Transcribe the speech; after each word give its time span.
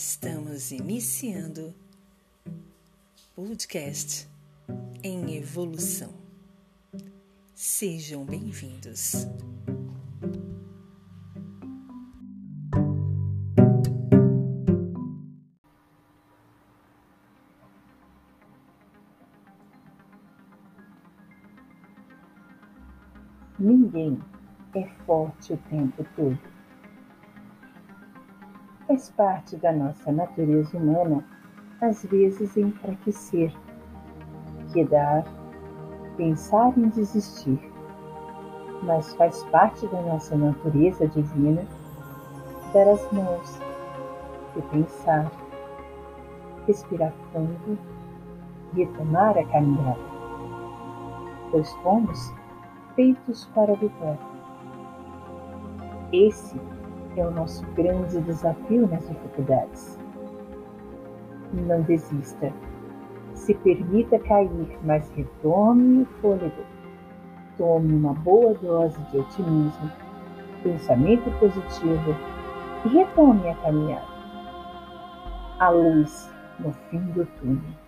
Estamos 0.00 0.70
iniciando 0.70 1.74
podcast 3.34 4.28
em 5.02 5.34
evolução. 5.34 6.14
Sejam 7.52 8.24
bem-vindos. 8.24 9.26
Ninguém 23.58 24.16
é 24.76 24.88
forte 25.04 25.54
o 25.54 25.56
tempo 25.56 26.06
todo. 26.14 26.57
Faz 28.88 29.10
parte 29.10 29.54
da 29.58 29.70
nossa 29.70 30.10
natureza 30.10 30.78
humana, 30.78 31.22
às 31.78 32.04
vezes, 32.04 32.56
enfraquecer, 32.56 33.52
quedar, 34.72 35.24
pensar 36.16 36.72
em 36.78 36.88
desistir. 36.88 37.60
Mas 38.82 39.14
faz 39.16 39.44
parte 39.50 39.86
da 39.88 40.00
nossa 40.00 40.34
natureza 40.38 41.06
divina 41.06 41.66
dar 42.72 42.88
as 42.88 43.12
mãos, 43.12 43.60
repensar, 44.54 45.30
respirar 46.66 47.12
fundo 47.30 47.78
e 48.72 48.84
retomar 48.84 49.36
a 49.36 49.44
caminhada. 49.48 50.00
Pois 51.50 51.70
fomos 51.82 52.32
feitos 52.96 53.44
para 53.54 53.74
vitória. 53.74 54.18
Esse 56.10 56.58
é 57.20 57.26
o 57.26 57.30
nosso 57.30 57.64
grande 57.74 58.20
desafio 58.22 58.86
nas 58.88 59.06
dificuldades. 59.08 59.98
Não 61.52 61.82
desista. 61.82 62.52
Se 63.34 63.54
permita 63.54 64.18
cair, 64.18 64.78
mas 64.84 65.10
retome 65.10 66.02
o 66.02 66.06
fôlego. 66.20 66.62
Tome 67.56 67.94
uma 67.94 68.14
boa 68.14 68.54
dose 68.54 69.00
de 69.10 69.18
otimismo, 69.18 69.90
pensamento 70.62 71.30
positivo 71.38 72.14
e 72.84 72.88
retome 72.88 73.48
a 73.48 73.54
caminhada. 73.56 74.06
A 75.58 75.70
luz 75.70 76.30
no 76.60 76.72
fim 76.72 77.00
do 77.12 77.26
túnel. 77.40 77.87